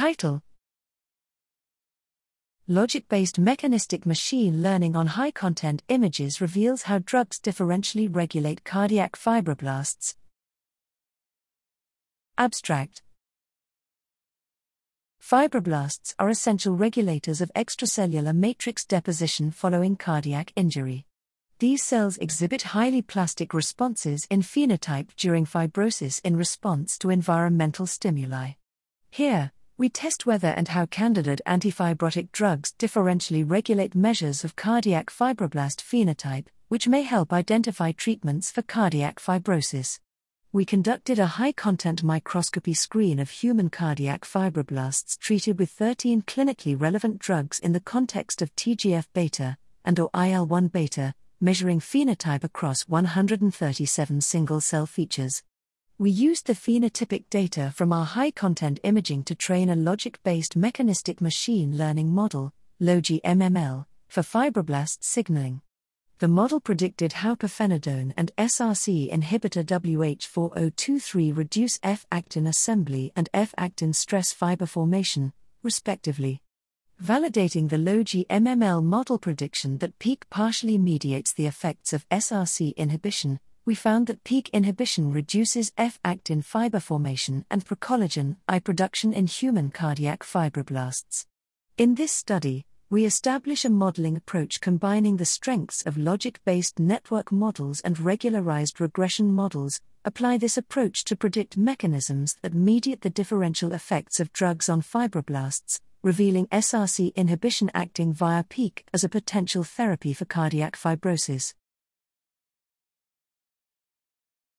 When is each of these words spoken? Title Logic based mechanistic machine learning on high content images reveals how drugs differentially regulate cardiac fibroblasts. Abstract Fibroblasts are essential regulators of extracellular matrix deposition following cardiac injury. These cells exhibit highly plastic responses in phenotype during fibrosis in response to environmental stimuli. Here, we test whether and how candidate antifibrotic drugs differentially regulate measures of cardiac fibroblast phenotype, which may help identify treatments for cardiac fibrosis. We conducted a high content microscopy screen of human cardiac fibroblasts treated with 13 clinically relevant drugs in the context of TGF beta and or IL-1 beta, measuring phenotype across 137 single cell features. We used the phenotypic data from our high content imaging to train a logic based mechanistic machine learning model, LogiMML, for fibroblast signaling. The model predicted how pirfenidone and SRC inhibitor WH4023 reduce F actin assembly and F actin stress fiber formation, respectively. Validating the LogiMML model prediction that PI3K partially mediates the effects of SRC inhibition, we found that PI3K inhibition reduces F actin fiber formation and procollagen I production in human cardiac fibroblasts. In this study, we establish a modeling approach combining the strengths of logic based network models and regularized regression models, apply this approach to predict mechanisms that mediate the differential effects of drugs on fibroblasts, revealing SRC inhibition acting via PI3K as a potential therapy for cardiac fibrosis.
Title 0.00 0.40
Logic 2.66 3.06
based 3.06 3.38
mechanistic 3.38 4.06
machine 4.06 4.62
learning 4.62 4.96
on 4.96 5.08
high 5.08 5.30
content 5.30 5.82
images 5.88 6.40
reveals 6.40 6.84
how 6.84 7.00
drugs 7.00 7.38
differentially 7.38 8.08
regulate 8.10 8.64
cardiac 8.64 9.12
fibroblasts. 9.12 10.14
Abstract 12.38 13.02
Fibroblasts 15.20 16.14
are 16.18 16.30
essential 16.30 16.74
regulators 16.74 17.42
of 17.42 17.52
extracellular 17.54 18.34
matrix 18.34 18.86
deposition 18.86 19.50
following 19.50 19.96
cardiac 19.96 20.50
injury. 20.56 21.04
These 21.58 21.82
cells 21.82 22.16
exhibit 22.16 22.62
highly 22.62 23.02
plastic 23.02 23.52
responses 23.52 24.26
in 24.30 24.40
phenotype 24.40 25.14
during 25.18 25.44
fibrosis 25.44 26.22
in 26.24 26.38
response 26.38 26.96
to 27.00 27.10
environmental 27.10 27.86
stimuli. 27.86 28.52
Here, 29.10 29.52
we 29.80 29.88
test 29.88 30.26
whether 30.26 30.48
and 30.48 30.68
how 30.68 30.84
candidate 30.84 31.40
antifibrotic 31.46 32.30
drugs 32.32 32.74
differentially 32.78 33.42
regulate 33.50 33.94
measures 33.94 34.44
of 34.44 34.54
cardiac 34.54 35.06
fibroblast 35.06 35.80
phenotype, 35.80 36.48
which 36.68 36.86
may 36.86 37.00
help 37.00 37.32
identify 37.32 37.90
treatments 37.90 38.50
for 38.50 38.60
cardiac 38.60 39.18
fibrosis. 39.18 39.98
We 40.52 40.66
conducted 40.66 41.18
a 41.18 41.38
high 41.38 41.52
content 41.52 42.02
microscopy 42.02 42.74
screen 42.74 43.18
of 43.18 43.30
human 43.30 43.70
cardiac 43.70 44.26
fibroblasts 44.26 45.18
treated 45.18 45.58
with 45.58 45.70
13 45.70 46.20
clinically 46.24 46.78
relevant 46.78 47.18
drugs 47.18 47.58
in 47.58 47.72
the 47.72 47.80
context 47.80 48.42
of 48.42 48.54
TGF 48.56 49.06
beta 49.14 49.56
and 49.82 49.98
or 49.98 50.10
IL-1 50.14 50.70
beta, 50.70 51.14
measuring 51.40 51.80
phenotype 51.80 52.44
across 52.44 52.82
137 52.82 54.20
single 54.20 54.60
cell 54.60 54.84
features. 54.84 55.42
We 56.00 56.08
used 56.10 56.46
the 56.46 56.54
phenotypic 56.54 57.24
data 57.28 57.74
from 57.76 57.92
our 57.92 58.06
high 58.06 58.30
content 58.30 58.80
imaging 58.82 59.24
to 59.24 59.34
train 59.34 59.68
a 59.68 59.76
logic 59.76 60.18
based 60.22 60.56
mechanistic 60.56 61.20
machine 61.20 61.76
learning 61.76 62.10
model, 62.10 62.54
LogiMML, 62.80 63.84
for 64.08 64.22
fibroblast 64.22 65.04
signaling. 65.04 65.60
The 66.18 66.26
model 66.26 66.58
predicted 66.58 67.12
how 67.12 67.34
pirfenidone 67.34 68.14
and 68.16 68.32
SRC 68.38 69.12
inhibitor 69.12 69.62
WH4023 69.62 71.36
reduce 71.36 71.78
F 71.82 72.06
actin 72.10 72.46
assembly 72.46 73.12
and 73.14 73.28
F 73.34 73.52
actin 73.58 73.92
stress 73.92 74.32
fiber 74.32 74.64
formation, 74.64 75.34
respectively. 75.62 76.40
Validating 77.04 77.68
the 77.68 77.76
LogiMML 77.76 78.82
model 78.82 79.18
prediction 79.18 79.76
that 79.78 79.98
PI3K 79.98 80.22
partially 80.30 80.78
mediates 80.78 81.34
the 81.34 81.46
effects 81.46 81.92
of 81.92 82.08
SRC 82.08 82.74
inhibition, 82.76 83.38
we 83.64 83.74
found 83.74 84.06
that 84.06 84.24
PI3K 84.24 84.52
inhibition 84.52 85.12
reduces 85.12 85.72
F 85.76 85.98
actin 86.04 86.42
fiber 86.42 86.80
formation 86.80 87.44
and 87.50 87.64
procollagen 87.64 88.36
I 88.48 88.58
production 88.58 89.12
in 89.12 89.26
human 89.26 89.70
cardiac 89.70 90.20
fibroblasts. 90.20 91.26
In 91.76 91.94
this 91.94 92.12
study, 92.12 92.64
we 92.88 93.04
establish 93.04 93.64
a 93.64 93.70
modeling 93.70 94.16
approach 94.16 94.60
combining 94.60 95.16
the 95.16 95.24
strengths 95.24 95.86
of 95.86 95.96
logic 95.96 96.40
based 96.44 96.80
network 96.80 97.30
models 97.30 97.80
and 97.80 98.00
regularized 98.00 98.80
regression 98.80 99.32
models, 99.32 99.80
apply 100.04 100.38
this 100.38 100.56
approach 100.56 101.04
to 101.04 101.14
predict 101.14 101.56
mechanisms 101.56 102.36
that 102.42 102.54
mediate 102.54 103.02
the 103.02 103.10
differential 103.10 103.72
effects 103.72 104.18
of 104.18 104.32
drugs 104.32 104.68
on 104.68 104.82
fibroblasts, 104.82 105.78
revealing 106.02 106.46
SRC 106.48 107.14
inhibition 107.14 107.70
acting 107.74 108.12
via 108.12 108.42
PI3K 108.42 108.82
as 108.92 109.04
a 109.04 109.08
potential 109.08 109.62
therapy 109.62 110.12
for 110.12 110.24
cardiac 110.24 110.76
fibrosis. 110.76 111.54